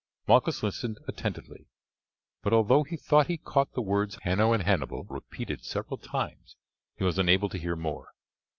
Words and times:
Malchus 0.27 0.63
listened 0.63 0.97
attentively, 1.07 1.67
but 2.41 2.51
although 2.53 2.81
he 2.81 2.97
thought 2.97 3.27
he 3.27 3.37
caught 3.37 3.73
the 3.73 3.83
words 3.83 4.17
Hanno 4.23 4.51
and 4.51 4.63
Hannibal 4.63 5.03
repeated 5.03 5.63
several 5.63 5.99
times, 5.99 6.55
he 6.97 7.03
was 7.03 7.19
unable 7.19 7.49
to 7.49 7.59
hear 7.59 7.75
more. 7.75 8.07